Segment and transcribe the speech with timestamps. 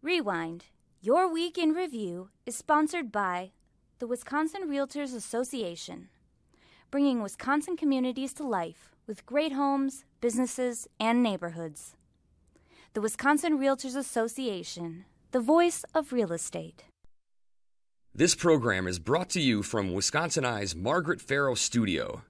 [0.00, 0.66] Rewind.
[1.00, 3.50] Your Week in Review is sponsored by
[3.98, 6.08] the Wisconsin Realtors Association,
[6.92, 11.96] bringing Wisconsin communities to life with great homes, businesses, and neighborhoods.
[12.94, 16.84] The Wisconsin Realtors Association, the voice of real estate.
[18.14, 22.22] This program is brought to you from Wisconsin Eye's Margaret Farrow Studio.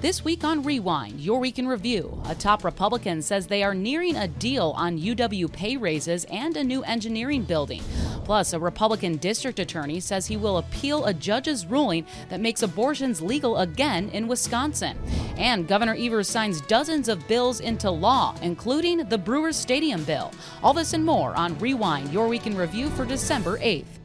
[0.00, 4.16] This week on Rewind, Your Week in Review, a top Republican says they are nearing
[4.16, 7.82] a deal on UW pay raises and a new engineering building.
[8.24, 13.22] Plus, a Republican district attorney says he will appeal a judge's ruling that makes abortions
[13.22, 14.98] legal again in Wisconsin.
[15.38, 20.32] And Governor Evers signs dozens of bills into law, including the Brewers Stadium bill.
[20.62, 24.03] All this and more on Rewind, Your Week in Review for December 8th.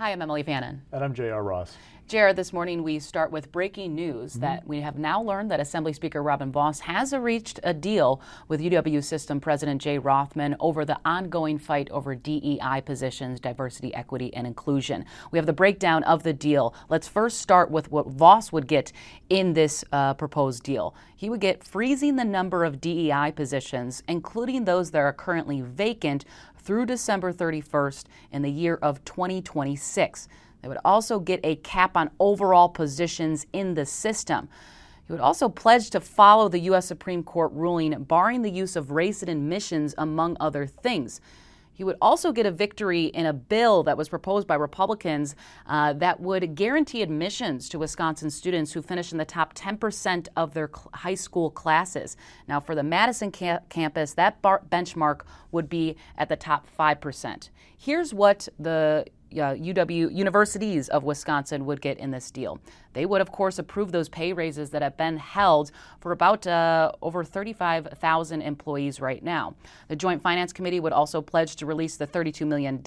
[0.00, 0.80] Hi, I'm Emilee Fannon.
[0.92, 1.42] And I'm J.R.
[1.42, 1.76] Ross.
[2.10, 4.40] Jared, this morning we start with breaking news mm-hmm.
[4.40, 8.60] that we have now learned that Assembly Speaker Robin Vos has reached a deal with
[8.60, 14.44] UW System President Jay Rothman over the ongoing fight over DEI positions, diversity, equity, and
[14.44, 15.04] inclusion.
[15.30, 16.74] We have the breakdown of the deal.
[16.88, 18.90] Let's first start with what Vos would get
[19.28, 20.96] in this uh, proposed deal.
[21.14, 26.24] He would get freezing the number of DEI positions, including those that are currently vacant,
[26.60, 30.28] through December 31st in the year of 2026.
[30.62, 34.48] They would also get a cap on overall positions in the system.
[35.06, 36.86] He would also pledge to follow the U.S.
[36.86, 41.20] Supreme Court ruling barring the use of race in admissions, among other things.
[41.80, 45.34] He would also get a victory in a bill that was proposed by Republicans
[45.66, 50.52] uh, that would guarantee admissions to Wisconsin students who finish in the top 10% of
[50.52, 52.18] their cl- high school classes.
[52.46, 57.48] Now, for the Madison ca- campus, that bar- benchmark would be at the top 5%.
[57.78, 62.60] Here's what the uh, UW universities of Wisconsin would get in this deal.
[62.92, 66.92] They would, of course, approve those pay raises that have been held for about uh,
[67.02, 69.54] over 35,000 employees right now.
[69.88, 72.80] The Joint Finance Committee would also pledge to release the $32 million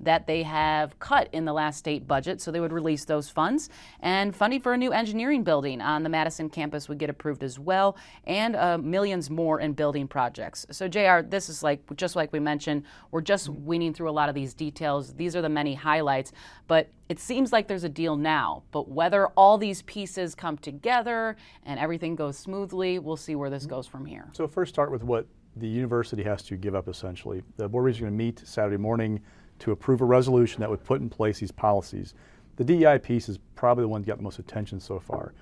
[0.00, 3.68] that they have cut in the last state budget, so they would release those funds.
[4.00, 7.58] And funding for a new engineering building on the Madison campus would get approved as
[7.58, 10.64] well, and uh, millions more in building projects.
[10.70, 14.30] So, JR, this is like, just like we mentioned, we're just weaning through a lot
[14.30, 15.12] of these details.
[15.14, 16.32] These are the many highlights,
[16.68, 18.62] but it seems like there's a deal now.
[18.70, 23.66] But whether all these pieces come together and everything goes smoothly, we'll see where this
[23.66, 24.28] goes from here.
[24.32, 27.42] So, first, start with what the university has to give up essentially.
[27.56, 29.20] The board is going to meet Saturday morning
[29.60, 32.14] to approve a resolution that would put in place these policies.
[32.56, 35.32] The DEI piece is probably the one that got the most attention so far.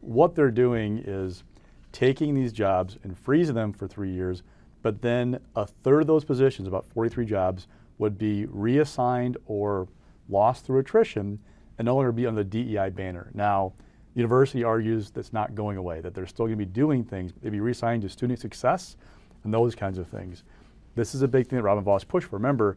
[0.00, 1.44] What they're doing is
[1.92, 4.42] taking these jobs and freezing them for three years,
[4.82, 7.66] but then a third of those positions, about 43 jobs,
[7.98, 9.88] would be reassigned or
[10.28, 11.38] lost through attrition
[11.78, 13.30] and no longer be under the DEI banner.
[13.34, 13.72] Now,
[14.14, 17.32] the university argues that's not going away, that they're still going to be doing things.
[17.40, 18.96] They'd be reassigned to student success
[19.44, 20.44] and those kinds of things.
[20.94, 22.36] This is a big thing that Robin Vos pushed for.
[22.36, 22.76] Remember,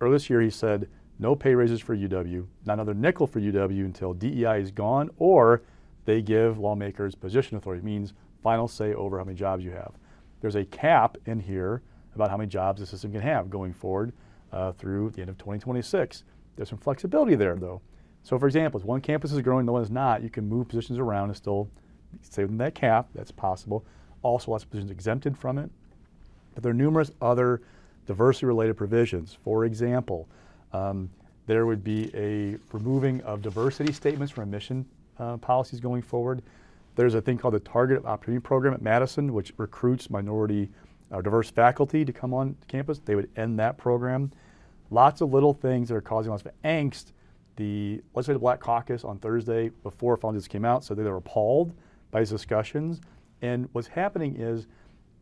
[0.00, 3.84] earlier this year he said no pay raises for UW, not another nickel for UW
[3.84, 5.62] until DEI is gone, or
[6.04, 7.80] they give lawmakers position authority.
[7.80, 9.92] It means final say over how many jobs you have.
[10.40, 11.82] There's a cap in here
[12.14, 14.12] about how many jobs the system can have going forward
[14.52, 16.24] uh, through the end of 2026.
[16.56, 17.80] There's some flexibility there, though.
[18.22, 20.68] So, for example, if one campus is growing, the one is not, you can move
[20.68, 21.68] positions around and still
[22.20, 23.08] stay within that cap.
[23.14, 23.84] That's possible.
[24.22, 25.70] Also, lots of positions exempted from it.
[26.54, 27.62] But there are numerous other
[28.06, 29.36] diversity related provisions.
[29.42, 30.28] For example,
[30.72, 31.10] um,
[31.46, 34.86] there would be a removing of diversity statements from admission
[35.18, 36.42] uh, policies going forward.
[36.94, 40.68] There's a thing called the Target Opportunity Program at Madison, which recruits minority
[41.12, 42.98] or uh, diverse faculty to come on campus.
[43.04, 44.32] They would end that program.
[44.90, 47.12] Lots of little things that are causing lots of angst.
[47.56, 51.74] The Legislative Black Caucus on Thursday, before Founders came out, so they were appalled
[52.10, 53.00] by these discussions.
[53.42, 54.66] And what's happening is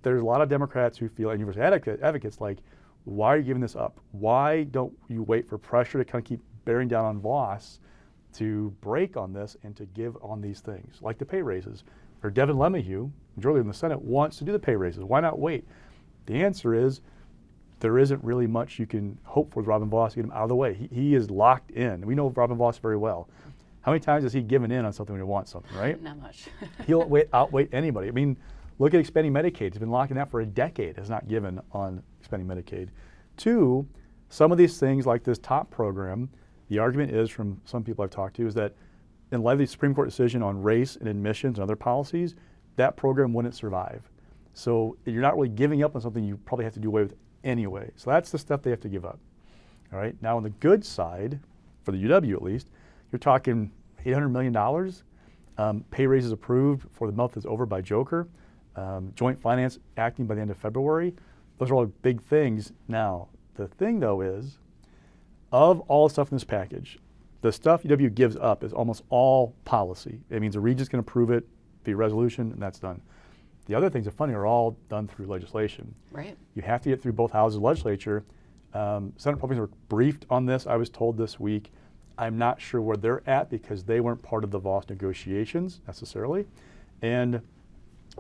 [0.03, 2.59] there's a lot of Democrats who feel, and university advocates, like,
[3.05, 3.99] why are you giving this up?
[4.13, 7.81] Why don't you wait for pressure to kind of keep bearing down on Vos
[8.35, 11.83] to break on this and to give on these things, like the pay raises?
[12.23, 15.05] Or Devin LeMahieu, majority in the Senate, wants to do the pay raises.
[15.05, 15.65] Why not wait?
[16.27, 17.01] The answer is
[17.81, 20.43] there isn't really much you can hope for with Robin Vos to get him out
[20.43, 20.75] of the way.
[20.75, 22.07] He, he is locked in.
[22.07, 23.29] We know Robin Vos very well.
[23.83, 26.01] How many times has he given in on something when he wants something, right?
[26.03, 26.49] Not much.
[26.87, 28.09] He'll wait, outwait anybody.
[28.09, 28.37] I mean,
[28.79, 29.73] look at expanding Medicaid.
[29.73, 32.89] He's been locking that for a decade, has not given on expanding Medicaid.
[33.39, 33.87] Two,
[34.29, 36.29] some of these things like this TOP program,
[36.69, 38.75] the argument is from some people I've talked to is that
[39.33, 42.35] in light of the Supreme Court decision on race and admissions and other policies,
[42.77, 44.11] that program wouldn't survive.
[44.53, 47.15] So you're not really giving up on something you probably have to do away with
[47.45, 47.91] anyway.
[47.97, 49.19] So that's the stuff they have to give up.
[49.93, 50.17] All right.
[50.23, 51.41] Now on the good side,
[51.85, 52.69] for the UW at least,
[53.13, 53.71] you're talking
[54.05, 54.93] $800 million.
[55.59, 58.29] Um, pay raises approved for the month that's over by Joker.
[58.77, 61.15] um, joint finance acting by the end of February.
[61.59, 62.73] Those are all big things.
[62.89, 64.59] Now, the thing though is,
[65.53, 66.99] of all the stuff in this package,
[67.43, 70.21] the stuff UW gives up is almost all policy.
[70.31, 71.47] It means the regent's going to approve it
[71.85, 73.01] via resolution, and that's done.
[73.67, 75.95] The other things, are funny, are all done through legislation.
[76.11, 76.37] Right.
[76.55, 78.25] You have to get through both houses of legislature.
[78.75, 81.73] Um, Senate Republicans were briefed on this, I was told this week.
[82.19, 86.47] I'm not sure where they're at because they weren't part of the Vos negotiations necessarily.
[87.01, 87.41] And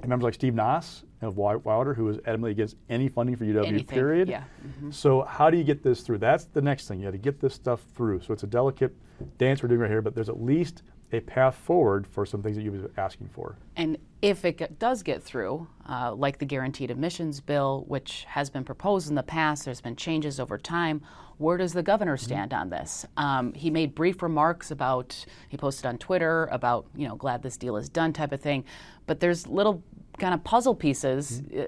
[0.06, 3.87] members like Steve Nass of Wilder, who was adamantly against any funding for UW, Anything,
[3.87, 4.28] period.
[4.28, 4.44] yeah.
[4.82, 4.92] Mhm.
[4.94, 6.19] So how do you get this through?
[6.19, 7.00] That's the next thing.
[7.00, 8.20] You got to get this stuff through.
[8.22, 8.94] So it's a delicate
[9.37, 10.82] dance we're doing right here, but there's at least
[11.12, 13.57] a path forward for some things that you were asking for.
[13.77, 18.65] And if it does get through, uh, like the guaranteed admissions bill, which has been
[18.65, 21.03] proposed in the past, there's been changes over time.
[21.39, 23.07] Where does the governor stand on this?
[23.17, 27.57] Um, he made brief remarks about, he posted on Twitter about, you know, glad this
[27.57, 28.65] deal is done type of thing.
[29.07, 29.83] But there's little
[30.19, 31.65] kind of puzzle pieces uh,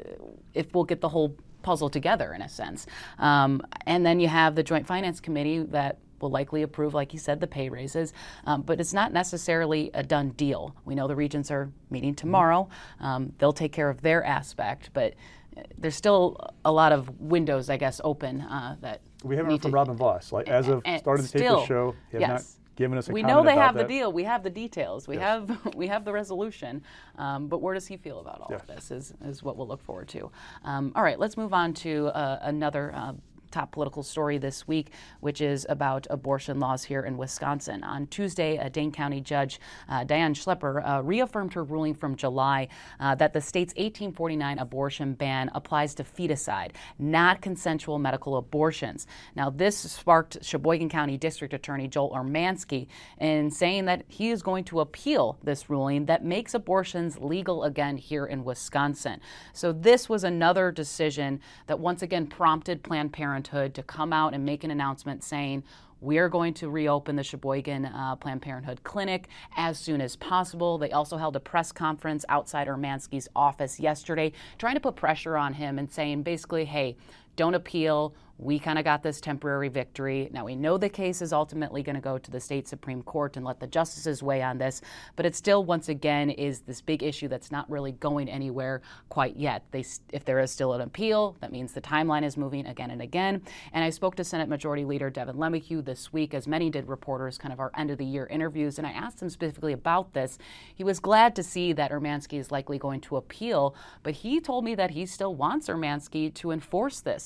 [0.53, 2.87] if we'll get the whole puzzle together in a sense.
[3.19, 7.19] Um, and then you have the Joint Finance Committee that will likely approve, like you
[7.19, 8.15] said, the pay raises.
[8.47, 10.75] Um, but it's not necessarily a done deal.
[10.85, 12.69] We know the regents are meeting tomorrow.
[13.01, 15.15] Um, they'll take care of their aspect, but
[15.57, 19.63] uh, there's still a lot of windows, I guess, open uh, that We haven't heard
[19.63, 20.33] from to- Robin Vos.
[20.33, 22.31] Like as of starting to tape the show, they have yes.
[22.31, 23.87] not given us a we know they have that.
[23.87, 24.11] the deal.
[24.13, 25.07] We have the details.
[25.07, 25.47] We Yes.
[25.49, 26.83] have we have the resolution.
[27.19, 28.61] Um, but where does he feel about all Yes.
[28.63, 28.91] of this?
[28.91, 30.31] Is is what we'll look forward to.
[30.65, 32.93] Um, all right, let's move on to uh, another.
[32.95, 33.13] Uh,
[33.53, 37.85] Top political story this week, which is about abortion laws here in Wisconsin.
[37.85, 39.61] On Tuesday, a Dane County judge,
[39.91, 42.69] uh, Diane Schlipper, uh, reaffirmed her ruling from July
[42.99, 49.07] uh, that the state's 1849 abortion ban applies to feticide, not consensual medical abortions.
[49.37, 52.87] Now, this sparked Sheboygan County District Attorney Joel Urmanski
[53.21, 57.99] in saying that he is going to appeal this ruling that makes abortions legal again
[57.99, 59.21] here in Wisconsin.
[59.53, 64.45] So, this was another decision that once again prompted Planned Parenthood to come out and
[64.45, 65.65] make an announcement saying,
[66.01, 70.77] we are going to reopen the Sheboygan uh, Planned Parenthood Clinic as soon as possible.
[70.77, 75.55] They also held a press conference outside Urmanski's office yesterday, trying to put pressure on
[75.55, 76.97] him and saying basically, hey,
[77.37, 78.15] don't appeal.
[78.39, 80.29] We kind of got this temporary victory.
[80.33, 83.37] Now, we know the case is ultimately going to go to the state Supreme Court
[83.37, 84.81] and let the justices weigh on this,
[85.15, 89.37] but it still, once again, is this big issue that's not really going anywhere quite
[89.37, 89.63] yet.
[89.71, 93.01] They, if there is still an appeal, that means the timeline is moving again and
[93.01, 93.43] again.
[93.73, 97.39] And I spoke to Senate Majority Leader Devin LeMahieu this week, as many did reporters,
[97.39, 100.37] kind of our end of the year interviews, and I asked him specifically about this.
[100.75, 104.65] He was glad to see that Urmanski is likely going to appeal, but he told
[104.65, 107.22] me that he still wants Urmanski to enforce this.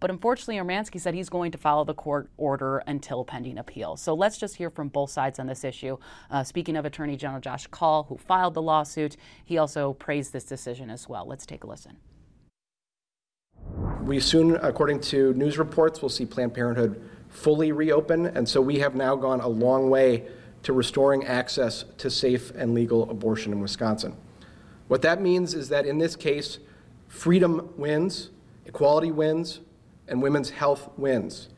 [0.00, 3.96] But unfortunately, Urmanski said he's going to follow the court order until pending appeal.
[3.96, 5.96] So let's just hear from both sides on this issue.
[6.28, 10.42] Uh, speaking of Attorney General Josh Kaul, who filed the lawsuit, he also praised this
[10.42, 11.24] decision as well.
[11.24, 11.98] Let's take a listen.
[14.02, 18.80] We soon, according to news reports, will see Planned Parenthood fully reopen, and so we
[18.80, 20.26] have now gone a long way
[20.64, 24.16] to restoring access to safe and legal abortion in Wisconsin.
[24.88, 26.58] What that means is that in this case,
[27.06, 28.30] freedom wins,
[28.66, 29.60] equality wins,
[30.08, 31.48] and women's health wins.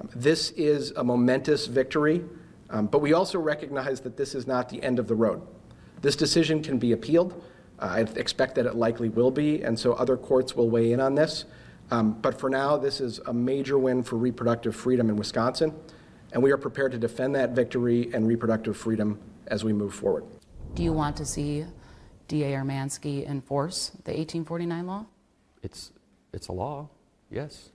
[0.00, 2.24] Um, this is a momentous victory,
[2.70, 5.42] um, but we also recognize that this is not the end of the road.
[6.00, 7.42] This decision can be appealed.
[7.78, 11.00] Uh, I expect that it likely will be, and so other courts will weigh in
[11.00, 11.44] on this.
[11.90, 15.74] Um, but for now, this is a major win for reproductive freedom in Wisconsin,
[16.32, 20.24] and we are prepared to defend that victory and reproductive freedom as we move forward.
[20.74, 21.66] Do you want to see
[22.28, 22.52] D.A.
[22.52, 25.06] Urmanski enforce the 1849 law?
[25.62, 25.92] It's,
[26.32, 26.88] it's a law,
[27.30, 27.70] yes.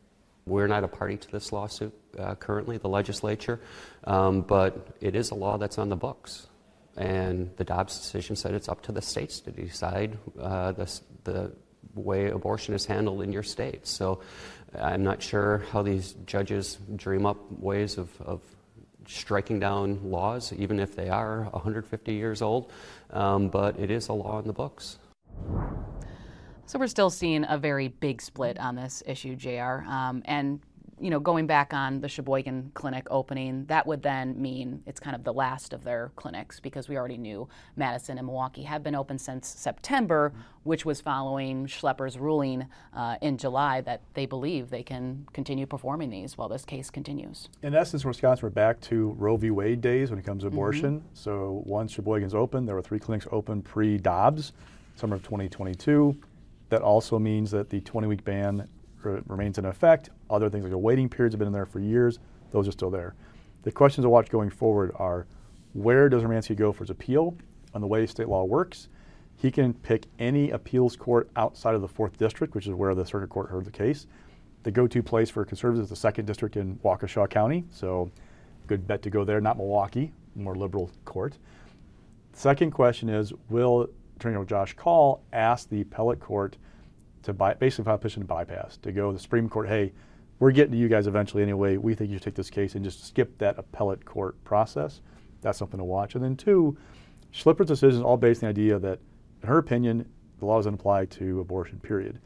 [0.45, 3.59] We're not a party to this lawsuit uh, currently, the legislature,
[4.05, 6.47] um, but it is a law that's on the books.
[6.95, 11.51] And the Dobbs decision said it's up to the states to decide uh, the, the
[11.95, 13.85] way abortion is handled in your state.
[13.85, 14.21] So
[14.79, 18.41] I'm not sure how these judges dream up ways of, of
[19.07, 22.71] striking down laws, even if they are 150 years old,
[23.11, 24.97] um, but it is a law in the books.
[26.67, 29.85] So we're still seeing a very big split on this issue, JR.
[29.87, 30.59] Um, and
[30.99, 35.15] you know, going back on the Sheboygan clinic opening, that would then mean it's kind
[35.15, 38.95] of the last of their clinics because we already knew Madison and Milwaukee have been
[38.95, 40.33] open since September,
[40.63, 46.09] which was following Schlipper's ruling uh, in July that they believe they can continue performing
[46.09, 47.47] these while this case continues.
[47.61, 49.51] In essence, in Wisconsin, we're back to Roe v.
[49.51, 50.57] Wade days when it comes to Mm-hmm.
[50.57, 51.03] abortion.
[51.13, 54.51] So once Sheboygan's open, there were three clinics open pre-Dobbs,
[54.95, 56.17] summer of 2022.
[56.69, 58.67] That also means that the 20-week ban
[59.03, 60.09] re- remains in effect.
[60.29, 62.19] Other things like the waiting periods have been in there for years.
[62.51, 63.15] Those are still there.
[63.63, 65.27] The questions to watch going forward are
[65.73, 67.35] where does Urmanski go for his appeal
[67.73, 68.87] on the way state law works?
[69.37, 73.05] he can pick any appeals court outside of the fourth district, which is where the
[73.05, 74.07] circuit court heard the case.
[74.63, 78.11] The go-to place for conservatives is the second district in Waukesha County, so
[78.65, 79.39] good bet to go there.
[79.39, 81.37] Not Milwaukee, more liberal court.
[82.33, 86.57] Second question is, will Attorney General Josh Kaul asked the appellate court
[87.23, 89.93] to buy, basically file a petition to bypass, to go to the Supreme Court, hey,
[90.39, 91.77] we're getting to you guys eventually anyway.
[91.77, 95.01] We think you should take this case and just skip that appellate court process.
[95.41, 96.15] That's something to watch.
[96.15, 96.77] And then two,
[97.31, 98.99] Schlipper's decision is all based on the idea that,
[99.41, 100.07] in her opinion,
[100.39, 102.19] the law doesn't apply to abortion, period.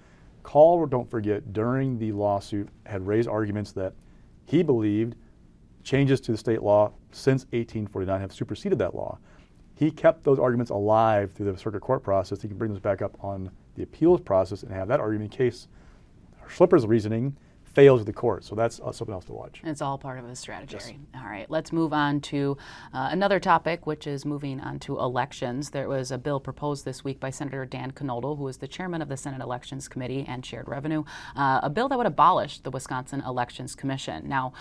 [0.43, 3.93] Kaul, don't forget, during the lawsuit had raised arguments that
[4.45, 5.15] he believed
[5.83, 9.17] changes to the state law since 1849 have superseded that law.
[9.81, 12.39] He kept those arguments alive through the circuit court process.
[12.39, 15.35] He can bring those back up on the appeals process and have that argument in
[15.35, 15.67] case
[16.47, 18.43] Schlipper's reasoning fails the court.
[18.43, 19.61] So that's uh, something else to watch.
[19.63, 20.75] It's all part of a strategy.
[20.75, 20.93] Yes.
[21.15, 22.57] All right, let's move on to
[22.93, 25.71] uh, another topic, which is moving on to elections.
[25.71, 29.01] There was a bill proposed this week by Senator Dan Knodl, who is the chairman
[29.01, 32.69] of the Senate Elections Committee and Shared Revenue, uh, a bill that would abolish the
[32.69, 34.29] Wisconsin Elections Commission.
[34.29, 34.53] Now,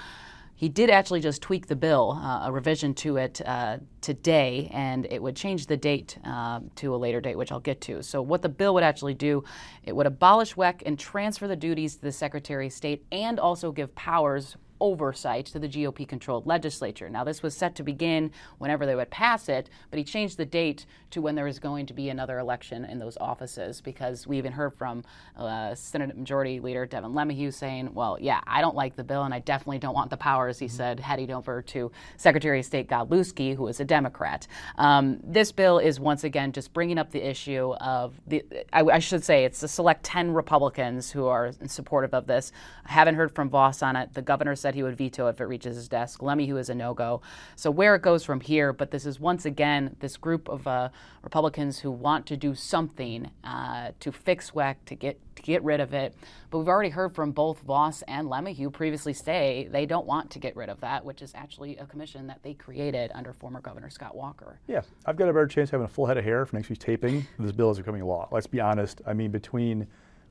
[0.61, 5.07] he did actually just tweak the bill, uh, a revision to it uh, today, and
[5.11, 8.03] it would change the date uh, to a later date, which I'll get to.
[8.03, 9.43] So, what the bill would actually do,
[9.85, 13.73] it would abolish WEC and transfer the duties to the Secretary of State and also
[13.73, 17.09] give powers oversight to the GOP controlled legislature.
[17.09, 20.47] Now, this was set to begin whenever they would pass it, but he changed the
[20.47, 24.39] date to when there was going to be another election in those offices because we
[24.39, 25.05] even heard from
[25.37, 29.35] uh, Senate Majority Leader Devin LeMahieu saying, well, yeah, I don't like the bill and
[29.35, 33.57] I definitely don't want the powers, he said, heading over to Secretary of State Godlewski,
[33.57, 34.47] who is a Democrat.
[34.79, 38.99] Um, this bill is once again just bringing up the issue of the, I, I
[38.99, 42.53] should say, it's the select 10 Republicans who are supportive of this.
[42.87, 44.15] I haven't heard from Vos on it.
[44.15, 46.21] The governor said he would veto if it reaches his desk.
[46.21, 47.23] LeMahieu is a no go.
[47.57, 50.91] So, where it goes from here, but this is once again this group of uh,
[51.23, 55.81] Republicans who want to do something uh, to fix WEC, to get to get rid
[55.81, 56.15] of it.
[56.51, 60.39] But we've already heard from both Vos and LeMahieu previously say they don't want to
[60.39, 63.91] get rid of that, which is actually a commission that they created under former Governor
[63.91, 64.61] Scott Walker.
[64.67, 66.69] Yeah, I've got a better chance of having a full head of hair for next
[66.69, 67.27] week's taping.
[67.39, 68.29] this bill is becoming law.
[68.31, 69.01] Let's be honest.
[69.07, 69.87] I mean, between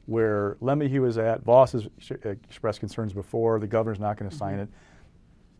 [0.09, 1.87] where LeMahieu is at, Vos has
[2.23, 3.59] expressed concerns before.
[3.59, 4.63] The governor's not going to sign mm-hmm.
[4.63, 4.69] it.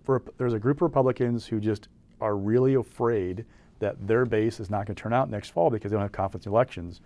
[0.04, 1.88] For there's a group of Republicans who just
[2.20, 3.46] are really afraid
[3.78, 6.12] that their base is not going to turn out next fall because they don't have
[6.12, 7.00] confidence in elections.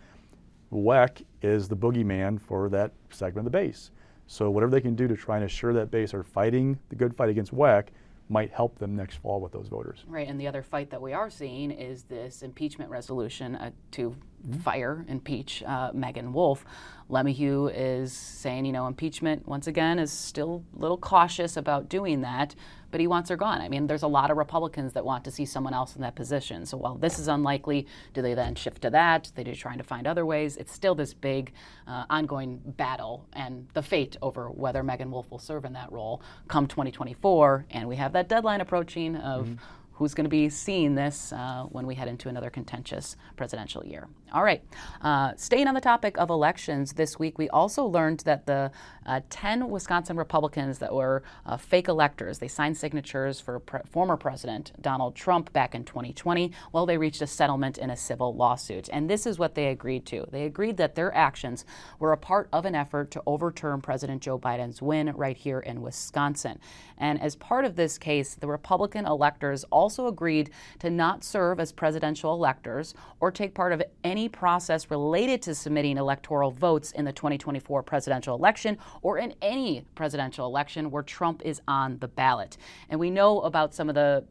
[0.71, 3.91] WEC is the boogeyman for that segment of the base.
[4.25, 7.13] So whatever they can do to try and assure that base are fighting the good
[7.13, 7.87] fight against WEC
[8.29, 10.05] might help them next fall with those voters.
[10.07, 14.15] Right, and the other fight that we are seeing is this impeachment resolution uh, to.
[14.61, 16.65] Fire, impeach uh, Meagan Wolfe.
[17.09, 22.21] LeMahieu is saying, you know, impeachment, once again, is still a little cautious about doing
[22.21, 22.55] that,
[22.91, 23.61] but he wants her gone.
[23.61, 26.15] I mean, there's a lot of Republicans that want to see someone else in that
[26.15, 26.65] position.
[26.65, 29.31] So while this is unlikely, do they then shift to that?
[29.35, 30.57] They do trying to find other ways.
[30.57, 31.53] It's still this big,
[31.87, 36.21] uh, ongoing battle and the fate over whether Meagan Wolfe will serve in that role
[36.47, 37.65] come 2024.
[37.71, 39.45] And we have that deadline approaching of.
[39.45, 43.85] Mm-hmm who's going to be seeing this uh, when we head into another contentious presidential
[43.85, 44.07] year.
[44.33, 44.63] All right.
[44.99, 48.71] Uh, staying on the topic of elections, this week we also learned that the
[49.05, 54.17] uh, 10 Wisconsin Republicans that were uh, fake electors, they signed signatures for pre- former
[54.17, 56.51] President Donald Trump back in 2020.
[56.71, 58.89] Well, they reached a settlement in a civil lawsuit.
[58.91, 60.25] And this is what they agreed to.
[60.31, 61.63] They agreed that their actions
[61.99, 65.83] were a part of an effort to overturn President Joe Biden's win right here in
[65.83, 66.59] Wisconsin.
[66.97, 70.49] And as part of this case, the Republican electors also agreed
[70.79, 75.53] to not serve as presidential electors or take part of any any process related to
[75.53, 81.41] submitting electoral votes in the 2024 presidential election or in any presidential election where Trump
[81.43, 82.55] is on the ballot.
[82.87, 84.23] And we know about some of the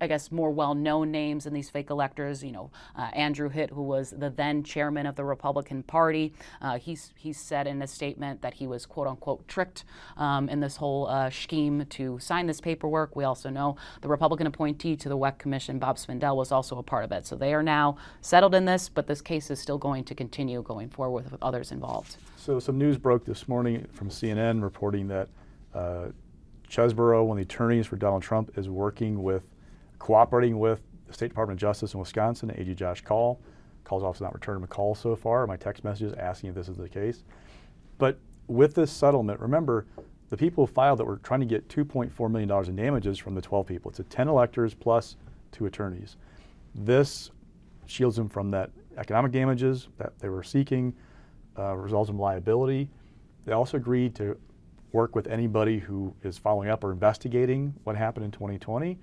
[0.00, 2.42] I guess, more well known names in these fake electors.
[2.42, 6.78] You know, uh, Andrew Hitt, who was the then chairman of the Republican Party, uh,
[6.78, 9.84] he's, he said in a statement that he was quote unquote tricked
[10.16, 13.16] um, in this whole uh, scheme to sign this paperwork.
[13.16, 16.82] We also know the Republican appointee to the WEC Commission, Bob Spindell, was also a
[16.82, 17.26] part of it.
[17.26, 20.62] So they are now settled in this, but this case is still going to continue
[20.62, 22.16] going forward with others involved.
[22.36, 25.28] So some news broke this morning from CNN reporting that.
[25.74, 26.06] Uh,
[26.68, 29.42] Chesebro, one of the attorneys for Donald Trump, is working with
[29.98, 33.40] cooperating with the State Department of Justice in Wisconsin, AG Josh Kaul.
[33.84, 35.46] Kaul's office not returned a call so far.
[35.46, 37.24] My text messages asking if this is the case.
[37.96, 39.86] But with this settlement, remember,
[40.30, 43.40] the people who filed that were trying to get $2.4 million in damages from the
[43.40, 43.90] 12 people.
[43.90, 45.16] It's a 10 electors plus
[45.52, 46.16] two attorneys.
[46.74, 47.30] This
[47.86, 50.94] shields them from that economic damages that they were seeking,
[51.58, 52.90] uh, results in liability.
[53.46, 54.36] They also agreed to
[54.92, 58.98] work with anybody who is following up or investigating what happened in 2020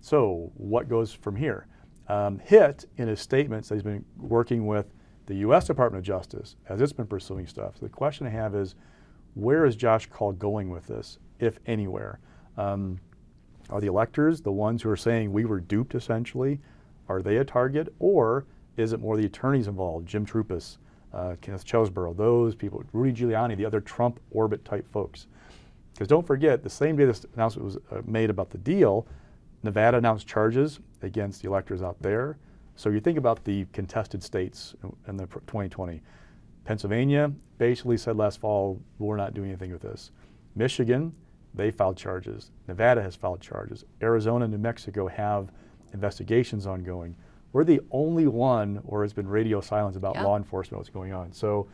[0.00, 1.66] so, what goes from here?
[2.08, 4.86] Um, Hitt, in his statements, that he's been working with
[5.26, 5.66] The U.S.
[5.66, 8.74] Department of Justice, as it's been pursuing stuff, so the question I have is,
[9.34, 12.18] where is Josh Kaul going with this, if anywhere?
[12.56, 12.98] Um,
[13.70, 16.60] are the electors the ones who are saying we were duped essentially?
[17.08, 17.92] Are they a target?
[17.98, 20.78] Or is it more the attorneys involved, Jim Troupis,
[21.12, 25.26] uh, Kenneth Chesebro, those people, Rudy Giuliani, the other Trump orbit type folks?
[25.92, 29.06] Because don't forget, the same day this announcement was uh, made about the deal,
[29.62, 32.38] Nevada announced charges against the electors out there.
[32.76, 34.74] So you think about the contested states
[35.06, 36.00] in the 2020.
[36.64, 40.12] Pennsylvania basically said last fall, we're not doing anything with this.
[40.54, 41.12] Michigan,
[41.54, 42.52] they filed charges.
[42.68, 43.84] Nevada has filed charges.
[44.02, 45.50] Arizona and New Mexico have
[45.92, 47.16] investigations ongoing.
[47.52, 50.24] We're the only one where it's been radio silence about yep.
[50.24, 51.32] law enforcement, what's going on.
[51.32, 51.68] So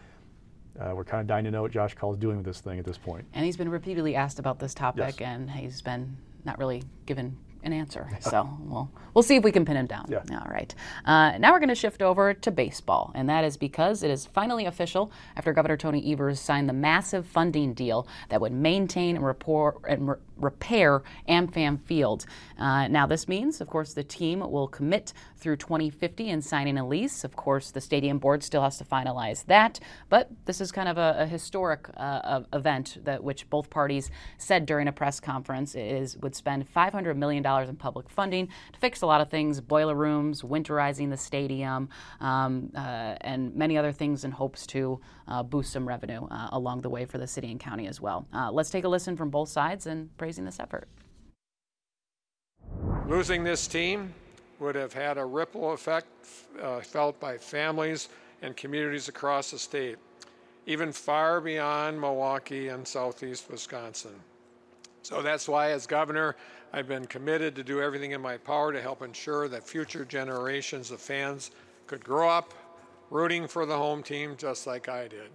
[0.81, 2.79] uh, we're kind of dying to know what Josh Kaul is doing with this thing
[2.79, 3.27] at this point.
[3.35, 5.29] And he's been repeatedly asked about this topic, yes.
[5.29, 8.09] and he's been not really given an answer.
[8.21, 10.07] So we'll we'll see if we can pin him down.
[10.09, 10.21] Yeah.
[10.31, 10.75] All right.
[11.05, 14.25] Uh, now we're going to shift over to baseball, and that is because it is
[14.25, 19.25] finally official after Governor Tony Evers signed the massive funding deal that would maintain and,
[19.25, 22.27] report, and re- repair AmFam Field.
[22.59, 26.87] Uh, now this means, of course, the team will commit through 2050 in signing a
[26.87, 27.25] lease.
[27.25, 30.99] Of course, the stadium board still has to finalize that, but this is kind of
[30.99, 36.17] a, a historic uh, event that which both parties said during a press conference is
[36.19, 39.95] would spend 500 million dollars in public funding to fix a lot of things, boiler
[39.95, 41.89] rooms, winterizing the stadium,
[42.21, 46.83] um, uh, and many other things in hopes to uh, boost some revenue uh, along
[46.83, 48.27] the way for the city and county as well.
[48.35, 50.89] Uh, let's take a listen from both sides in praising this effort.
[53.09, 54.13] Losing this team
[54.59, 56.09] would have had a ripple effect
[56.63, 58.09] uh, felt by families
[58.43, 59.97] and communities across the state,
[60.67, 64.15] even far beyond Milwaukee and southeast Wisconsin.
[65.03, 66.35] So that's why, as governor,
[66.73, 70.91] I've been committed to do everything in my power to help ensure that future generations
[70.91, 71.51] of fans
[71.87, 72.53] could grow up
[73.11, 75.31] rooting for the home team just like I did.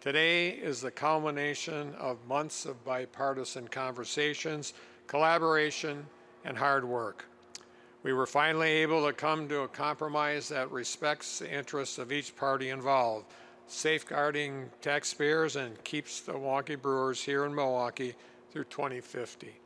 [0.00, 4.72] Today is the culmination of months of bipartisan conversations,
[5.06, 6.06] collaboration,
[6.44, 7.26] and hard work.
[8.02, 12.36] We were finally able to come to a compromise that respects the interests of each
[12.36, 13.26] party involved,
[13.66, 18.14] safeguarding taxpayers and keeps the Milwaukee Brewers here in Milwaukee
[18.52, 19.56] through 2050.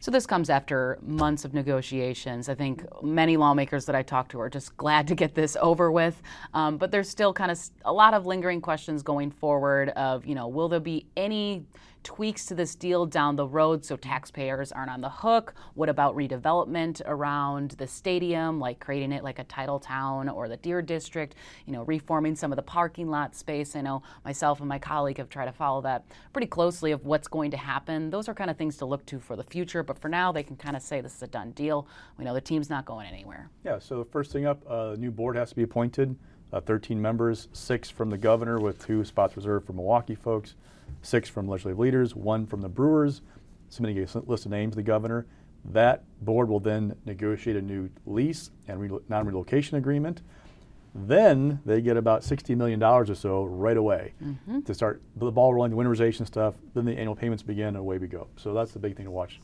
[0.00, 2.48] So this comes after months of negotiations.
[2.48, 5.90] I think many lawmakers that I talked to are just glad to get this over
[5.90, 6.22] with.
[6.54, 10.34] Um, but there's still kind of a lot of lingering questions going forward of, you
[10.34, 11.64] know, will there be any
[12.06, 15.54] tweaks to this deal down the road so taxpayers aren't on the hook?
[15.74, 20.56] What about redevelopment around the stadium, like creating it like a title town or the
[20.56, 21.34] Deer District,
[21.66, 23.74] you know, reforming some of the parking lot space?
[23.74, 27.26] I know myself and my colleague have tried to follow that pretty closely of what's
[27.26, 28.08] going to happen.
[28.08, 30.44] Those are kind of things to look to for the future, but for now, they
[30.44, 31.88] can kind of say this is a done deal.
[32.18, 33.50] We know the team's not going anywhere.
[33.64, 36.14] Yeah, so first thing up, uh, a new board has to be appointed.
[36.52, 40.54] Uh, 13 members, six from the governor with two spots reserved for Milwaukee folks
[41.06, 43.22] six from legislative leaders, one from the brewers,
[43.68, 45.26] submitting a list of names to the governor.
[45.64, 50.22] That board will then negotiate a new lease and non relocation agreement.
[50.94, 54.60] Then they get about $60 million or so right away mm-hmm.
[54.60, 56.54] to start the ball rolling, the winterization stuff.
[56.74, 58.28] Then the annual payments begin, and away we go.
[58.36, 59.40] So that's the big thing to watch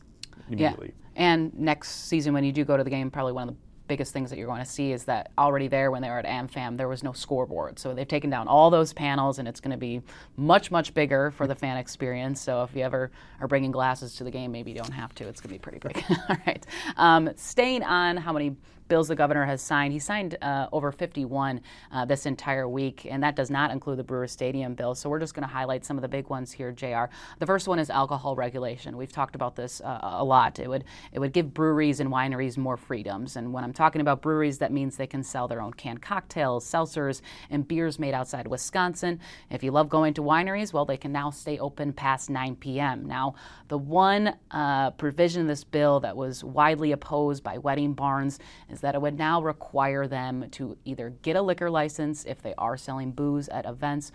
[0.47, 0.93] immediately.
[1.15, 1.23] Yeah.
[1.23, 4.13] And next season, when you do go to the game, probably one of the biggest
[4.13, 6.77] things that you're going to see is that already there when they were at AmFam,
[6.77, 7.79] there was no scoreboard.
[7.79, 10.01] So they've taken down all those panels, and it's going to be
[10.37, 12.41] much, much bigger for the fan experience.
[12.41, 15.27] So if you ever are bringing glasses to the game, maybe you don't have to.
[15.27, 16.03] It's going to be pretty big.
[16.29, 16.65] all right.
[16.97, 18.55] Um, staying on how many
[18.87, 19.93] bills the governor has signed.
[19.93, 24.03] He signed uh, over 51 uh, this entire week, and that does not include the
[24.03, 24.95] Brewer Stadium bill.
[24.95, 27.05] So we're just going to highlight some of the big ones here, JR.
[27.39, 28.97] The first one is alcohol regulation.
[28.97, 30.59] We've talked about this uh, a lot.
[30.59, 33.35] It would it would give breweries and wineries more freedoms.
[33.35, 36.65] And when I'm talking about breweries, that means they can sell their own canned cocktails,
[36.65, 39.19] seltzers, and beers made outside Wisconsin.
[39.49, 43.05] If you love going to wineries, well, they can now stay open past 9 p.m.
[43.05, 43.35] Now,
[43.67, 48.39] the one uh, provision in this bill that was widely opposed by wedding barns
[48.73, 52.53] is that it would now require them to either get a liquor license if they
[52.57, 54.11] are selling booze at events,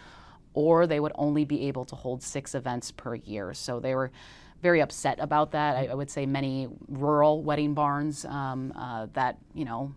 [0.52, 3.54] or they would only be able to hold six events per year.
[3.54, 4.10] So they were
[4.60, 5.76] very upset about that.
[5.76, 9.94] I, I would say many rural wedding barns um, uh, that, you know,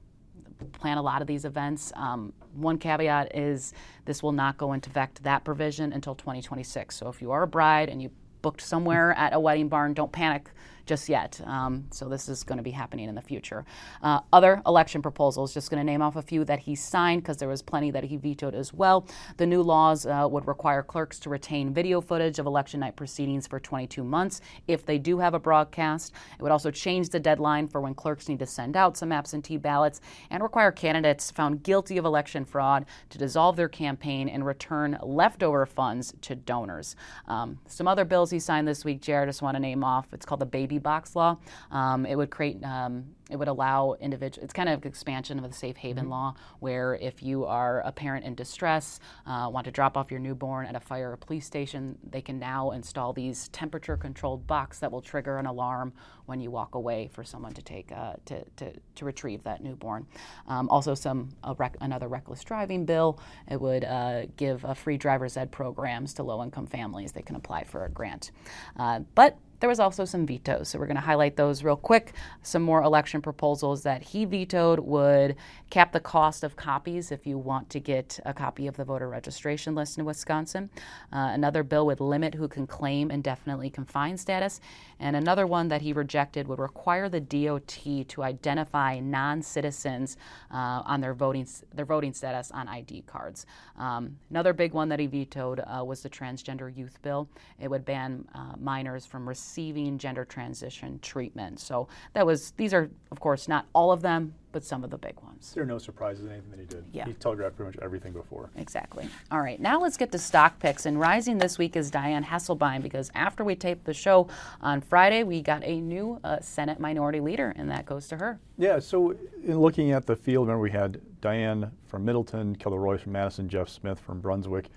[0.74, 1.92] plan a lot of these events.
[1.96, 3.74] Um, one caveat is
[4.06, 6.96] this will not go into effect, that provision, until 2026.
[6.96, 10.12] So if you are a bride and you booked somewhere at a wedding barn, don't
[10.12, 10.50] panic
[10.86, 11.40] just yet.
[11.46, 13.66] Um, so this is going to be happening in the future.
[14.02, 17.38] Uh, other election proposals, just going to name off a few that he signed because
[17.38, 19.08] there was plenty that he vetoed as well.
[19.38, 23.48] The new laws uh, would require clerks to retain video footage of election night proceedings
[23.48, 26.14] for 22 months if they do have a broadcast.
[26.38, 29.58] It would also change the deadline for when clerks need to send out some absentee
[29.58, 34.98] ballots and require candidates found guilty of election fraud to dissolve their campaign and return
[35.02, 36.96] leftover funds to donors.
[37.28, 40.08] Um, some other bills he signed this week, Jared, just want to name off.
[40.14, 41.38] It's called the Baby Box Law.
[41.72, 45.56] Um, it would create um, it would allow individuals, it's kind of expansion of the
[45.56, 46.12] safe haven mm-hmm.
[46.12, 50.20] law, where if you are a parent in distress, uh, want to drop off your
[50.20, 54.80] newborn at a fire or police station, they can now install these temperature controlled box
[54.80, 55.94] that will trigger an alarm
[56.26, 60.06] when you walk away for someone to take, uh, to, to, to retrieve that newborn.
[60.48, 63.18] Um, also, some rec- another reckless driving bill.
[63.50, 67.14] It would uh, give free driver's ed programs to low income families.
[67.14, 68.32] They can apply for a grant.
[68.78, 72.14] Uh, but there was also some vetoes, so we're going to highlight those real quick.
[72.42, 75.36] Some more election proposals that he vetoed would
[75.70, 79.08] cap the cost of copies if you want to get a copy of the voter
[79.08, 80.72] registration list in Wisconsin.
[81.14, 84.60] Uh, another bill would limit who can claim indefinitely confined status.
[85.00, 90.18] And another one that he rejected would require the DOT to identify non citizens
[90.52, 93.46] uh, on their voting, their voting status on ID cards.
[93.78, 97.30] Um, another big one that he vetoed uh, was the transgender youth bill.
[97.60, 101.60] It would ban uh, minors from receiving receiving gender transition treatment.
[101.60, 104.98] So that was these are of course not all of them, but some of the
[104.98, 105.52] big ones.
[105.54, 106.86] There are no surprises in anything that he did.
[106.94, 107.06] Yeah.
[107.06, 108.50] He telegraphed pretty much everything before.
[108.56, 109.10] Exactly.
[109.30, 110.86] All right, now let's get to stock picks.
[110.86, 114.30] And rising this week is Diane Hesselbein because after we taped the show
[114.62, 118.40] on Friday, we got a new uh, Senate minority leader, and that goes to her.
[118.58, 123.02] Yeah, so in looking at the field, remember we had Diane from Middleton, Kelda Roys
[123.02, 124.70] from Madison, Jeff Smith from Brunswick.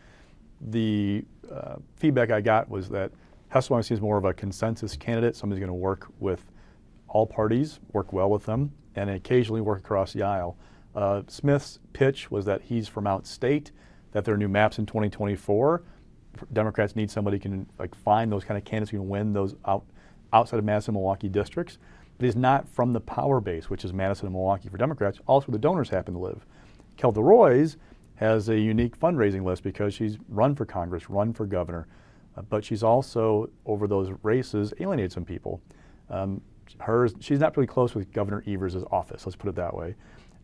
[0.60, 3.12] The uh, feedback I got was that
[3.54, 6.44] Hesselbein seems more of a consensus candidate, somebody's going to work with
[7.06, 10.56] all parties, work well with them, and occasionally work across the aisle.
[10.94, 13.70] Uh, Smith's pitch was that he's from out state,
[14.10, 15.82] that there are new maps in 2024.
[16.52, 19.54] Democrats need somebody who can like find those kind of candidates who can win those
[19.66, 19.84] out,
[20.32, 21.78] outside of Madison Milwaukee districts.
[22.18, 25.46] But he's not from the power base, which is Madison and Milwaukee for Democrats, also
[25.46, 26.44] where the donors happen to live.
[26.96, 27.76] Kelda Roys
[28.16, 31.86] has a unique fundraising list because she's run for Congress, run for governor,
[32.36, 35.60] uh, but she's also, over those races, alienated some people.
[36.10, 36.40] Um,
[36.80, 39.94] hers, she's not really close with Governor Evers' office, let's put it that way.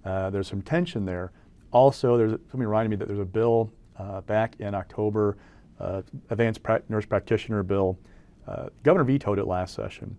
[0.04, 1.32] Uh, there's some tension there.
[1.72, 5.36] Also, there's something reminding me that there's a bill uh, back in October,
[5.78, 7.98] uh, advanced pra- nurse practitioner bill.
[8.46, 10.16] Uh, Governor vetoed it last session.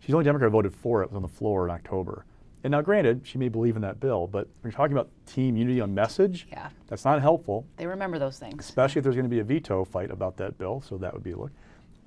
[0.00, 1.06] She's the only Democrat who voted for it.
[1.06, 2.24] It was on the floor in October.
[2.66, 5.56] And now, granted, she may believe in that bill, but when you're talking about team
[5.56, 6.70] unity on message, yeah.
[6.88, 7.64] that's not helpful.
[7.76, 8.64] They remember those things.
[8.64, 11.22] Especially if there's going to be a veto fight about that bill, so that would
[11.22, 11.52] be a look.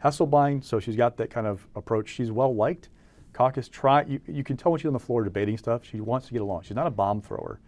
[0.03, 2.09] Hesselbein, so she's got that kind of approach.
[2.09, 2.89] She's well liked.
[3.31, 4.01] Caucus try.
[4.01, 5.85] You, you can tell when she's on the floor debating stuff.
[5.85, 6.63] She wants to get along.
[6.63, 7.61] She's not a bomb thrower.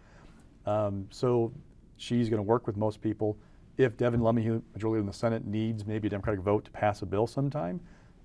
[0.66, 1.50] Um, so
[1.96, 3.38] she's going to work with most people.
[3.78, 7.06] If Devin LeMahieu, majority in the Senate, needs maybe a Democratic vote to pass a
[7.06, 7.80] bill sometime,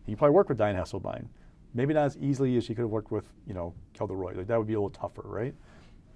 [0.06, 1.28] he probably work with Diane Hesselbein
[1.78, 4.34] maybe not as easily as she could have worked with, you know, Kelda Roy.
[4.36, 5.54] Like that would be a little tougher, right?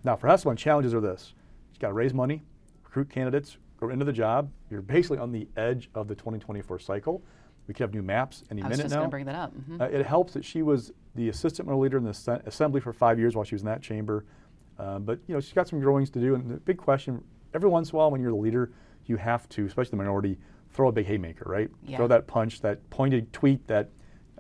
[0.04, 1.34] Now for Hesselbein, challenges are this:
[1.74, 2.43] you got to raise money,
[2.84, 4.52] recruit candidates, go into the job.
[4.69, 7.24] You're basically on the edge of the 2024 cycle.
[7.67, 8.82] We could have new maps any minute now.
[8.82, 8.97] I was now.
[8.97, 9.56] going to bring that up.
[9.56, 9.82] Mm-hmm.
[9.82, 13.19] Uh, it helps that she was the assistant leader in the Sen- assembly for five
[13.19, 14.26] years while she was in that chamber.
[14.80, 16.34] Uh, but you know, she's got some growings to do.
[16.34, 18.71] And the big question: every once in a while, when you're the leader,
[19.06, 20.39] you have to, especially the minority,
[20.71, 21.69] throw a big haymaker, right?
[21.84, 21.97] Yeah.
[21.97, 23.89] Throw that punch, that pointed tweet, that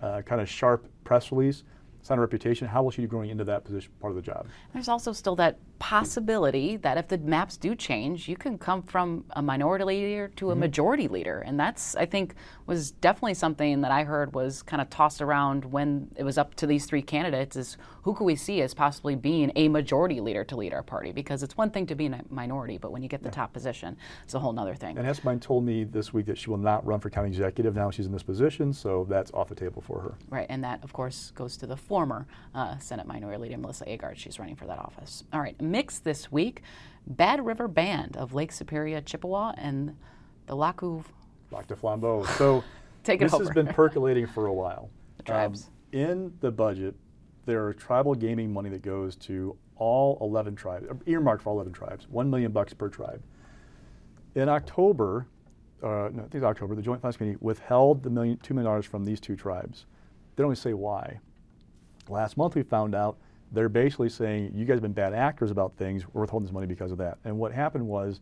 [0.01, 1.63] uh, kind of sharp press release.
[2.01, 2.67] It's not a reputation.
[2.67, 4.47] How will she be growing into that position, part of the job?
[4.73, 9.23] There's also still that possibility that if the maps do change, you can come from
[9.31, 10.61] a minority leader to a mm-hmm.
[10.61, 11.43] majority leader.
[11.45, 12.33] And that's, I think,
[12.65, 16.55] was definitely something that I heard was kind of tossed around when it was up
[16.55, 20.43] to these three candidates is who could we see as possibly being a majority leader
[20.45, 21.11] to lead our party?
[21.11, 23.33] Because it's one thing to be in a minority, but when you get the yeah.
[23.33, 24.97] top position, it's a whole other thing.
[24.97, 27.91] And Hesselbein told me this week that she will not run for county executive now
[27.91, 30.15] she's in this position, so that's off the table for her.
[30.29, 34.17] Right, and that, of course, goes to the former uh, Senate Minority Leader Melissa Agard.
[34.17, 35.23] She's running for that office.
[35.31, 36.61] All right, mix this week
[37.07, 39.95] Bad River Band of Lake Superior, Chippewa, and
[40.47, 42.25] the Lac Lac du Flambeau.
[42.37, 42.63] So
[43.03, 43.43] Take this over.
[43.43, 44.89] has been percolating for a while.
[45.17, 45.67] The tribes.
[45.93, 46.95] Um, in the budget,
[47.45, 51.73] there are tribal gaming money that goes to all 11 tribes, earmarked for all 11
[51.73, 53.21] tribes, one million bucks per tribe.
[54.35, 55.27] In October,
[55.83, 58.81] uh, no, I think it's October, the Joint Finance Committee withheld the million, $2 million
[58.83, 59.85] from these two tribes.
[60.35, 61.19] They don't even say why.
[62.07, 63.17] Last month we found out
[63.51, 66.67] they're basically saying, you guys have been bad actors about things, we're withholding this money
[66.67, 67.17] because of that.
[67.25, 68.21] And what happened was,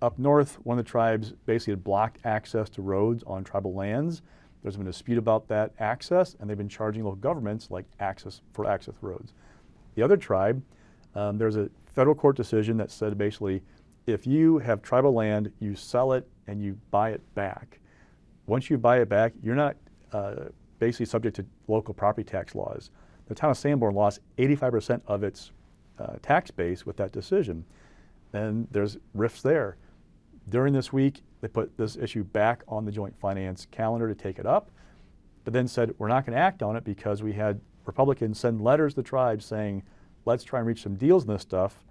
[0.00, 4.22] up north, one of the tribes basically had blocked access to roads on tribal lands.
[4.62, 8.40] There's been a dispute about that access, and they've been charging local governments like access
[8.52, 9.32] for access roads.
[9.94, 10.62] The other tribe,
[11.14, 13.62] um, there's a federal court decision that said basically,
[14.06, 17.78] if you have tribal land, you sell it and you buy it back.
[18.46, 19.76] Once you buy it back, you're not
[20.12, 20.46] uh,
[20.78, 22.90] basically subject to local property tax laws.
[23.26, 25.52] The town of Sanborn lost 85% of its
[25.98, 27.64] uh, tax base with that decision.
[28.32, 29.76] And there's rifts there.
[30.48, 34.38] During this week, they put this issue back on the joint finance calendar to take
[34.38, 34.70] it up,
[35.44, 38.60] but then said we're not going to act on it because we had Republicans send
[38.60, 39.82] letters to the tribes saying,
[40.24, 41.84] let's try and reach some deals in this stuff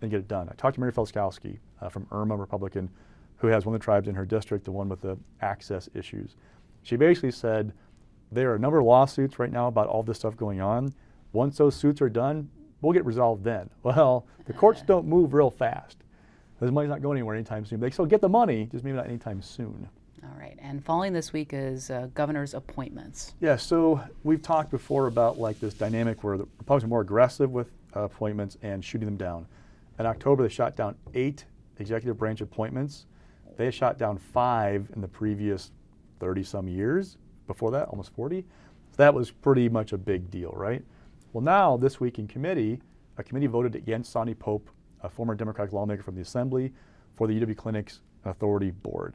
[0.00, 0.48] and get it done.
[0.50, 2.90] I talked to Mary Felzkowski uh, from IRMA, Republican,
[3.36, 6.36] who has one of the tribes in her district, the one with the access issues.
[6.82, 7.72] She basically said
[8.32, 10.94] there are a number of lawsuits right now about all this stuff going on.
[11.32, 13.70] Once those suits are done, we'll get resolved then.
[13.82, 16.03] Well, the courts don't move real fast.
[16.66, 17.80] The money's not going anywhere anytime soon.
[17.80, 19.88] But They still get the money, just maybe not anytime soon.
[20.22, 20.56] All right.
[20.60, 23.34] And following this week is uh, governor's appointments.
[23.40, 27.50] Yeah, so we've talked before about like this dynamic where the Republicans are more aggressive
[27.50, 29.46] with uh, appointments and shooting them down.
[29.98, 31.44] In October, they shot down eight
[31.78, 33.06] executive branch appointments.
[33.56, 35.70] They shot down five in the previous
[36.20, 37.18] 30 some years.
[37.46, 38.40] Before that, almost 40.
[38.40, 40.82] So that was pretty much a big deal, right?
[41.32, 42.80] Well, now, this week in committee,
[43.18, 44.70] a committee voted against Sondy Pope,
[45.04, 46.72] a former Democratic lawmaker from the Assembly,
[47.14, 49.14] for the UW Clinics Authority Board.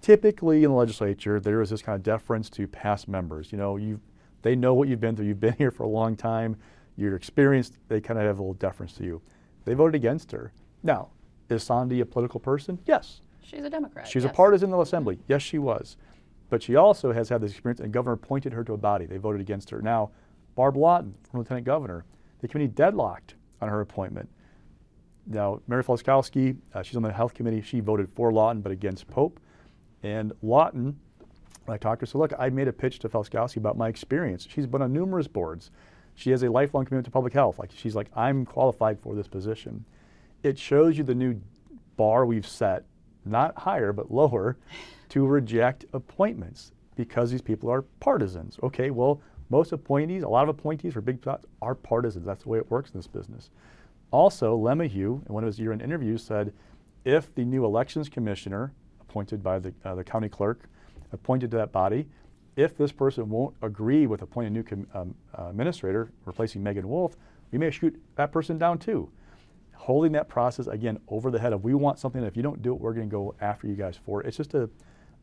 [0.00, 3.50] Typically in the legislature, there is this kind of deference to past members.
[3.50, 4.00] You know, you
[4.42, 5.26] they know what you've been through.
[5.26, 6.56] You've been here for a long time.
[6.96, 7.78] You're experienced.
[7.88, 9.22] They kind of have a little deference to you.
[9.64, 10.52] They voted against her.
[10.82, 11.08] Now,
[11.48, 12.78] is Sondy a political person?
[12.84, 13.22] Yes.
[13.42, 14.06] She's a Democrat.
[14.06, 14.32] She's yes.
[14.32, 15.18] a partisan in the assembly.
[15.26, 15.96] Yes, she was.
[16.50, 19.06] But she also has had this experience, and governor appointed her to a body.
[19.06, 19.82] They voted against her.
[19.82, 20.10] Now,
[20.54, 22.04] Barb Lawton, lieutenant governor,
[22.40, 24.28] the committee deadlocked on her appointment.
[25.26, 27.62] Now, Mary Felzkowski, uh, she's on the health committee.
[27.62, 29.40] She voted for Lawton but against Pope.
[30.02, 30.98] And Lawton,
[31.66, 34.46] I talked to her, said, look, I made a pitch to Felzkowski about my experience.
[34.50, 35.70] She's been on numerous boards.
[36.14, 37.58] She has a lifelong commitment to public health.
[37.58, 39.84] Like she's like, I'm qualified for this position.
[40.42, 41.40] It shows you the new
[41.96, 42.84] bar we've set,
[43.24, 44.58] not higher but lower,
[45.08, 48.58] to reject appointments because these people are partisans.
[48.62, 52.26] Okay, well, most appointees, a lot of appointees for big spots are partisans.
[52.26, 53.50] That's the way it works in this business.
[54.14, 56.52] Also, LeMahieu, in one of his year-end interviews, said
[57.04, 60.68] if the new elections commissioner, appointed by the, uh, the county clerk,
[61.12, 62.06] appointed to that body,
[62.54, 66.88] if this person won't agree with appointing a new com- um, uh, administrator, replacing Meagan
[66.88, 67.16] Wolfe,
[67.50, 69.10] we may shoot that person down too.
[69.74, 72.22] Holding that process again over the head of we want something.
[72.22, 74.28] If you don't do it, we're going to go after you guys for it.
[74.28, 74.70] It's just a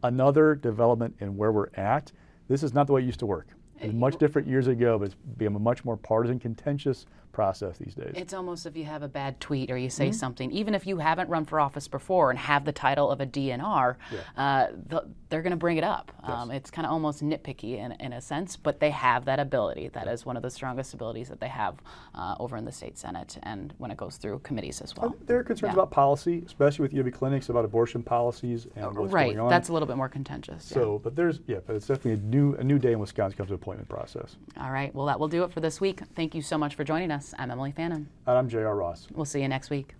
[0.04, 2.12] another development in where we're at.
[2.49, 3.47] This is not the way it used to work.
[3.80, 7.78] It was much different years ago, but it's become a much more partisan, contentious process
[7.78, 8.13] these days.
[8.15, 10.13] It's almost if you have a bad tweet or you say mm-hmm.
[10.13, 13.26] something, even if you haven't run for office before and have the title of a
[13.26, 14.20] DNR, yeah.
[14.38, 16.12] uh, the, they're going to bring it up.
[16.22, 16.32] Yes.
[16.32, 19.89] Um, it's kind of almost nitpicky in, in, a sense, but they have that ability.
[19.94, 21.76] That is one of the strongest abilities that they have
[22.13, 25.15] uh, over in the state senate and when it goes through committees as well.
[25.26, 25.74] There are concerns yeah.
[25.74, 29.28] about policy, especially with UW clinics about abortion policies and what's right.
[29.28, 29.46] going on.
[29.46, 30.65] Right, That's a little bit more contentious.
[30.65, 31.00] So, yeah.
[31.04, 33.56] but there's yeah, but it's definitely a new a new day in Wisconsin comes to
[33.56, 34.36] appointment process.
[34.60, 34.94] All right.
[34.94, 36.02] Well, that will do it for this week.
[36.15, 37.20] Thank you so much for joining us.
[37.38, 38.10] I'm Emilee Fannon.
[38.25, 38.75] And I'm J.R.
[38.75, 39.07] Ross.
[39.13, 39.93] We'll see you next week.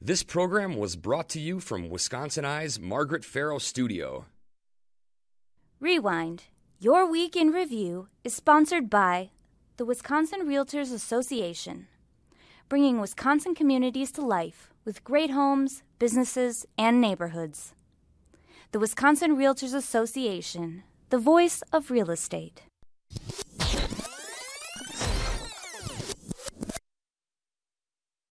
[0.00, 4.26] This program was brought to you from Wisconsin Eye's Margaret Farrow Studio.
[5.80, 6.44] Rewind.
[6.80, 9.30] Your Week in Review is sponsored by
[9.76, 11.86] the Wisconsin Realtors Association,
[12.68, 17.74] bringing Wisconsin communities to life with great homes, businesses, and neighborhoods.
[18.72, 22.62] The Wisconsin Realtors Association, the voice of real estate.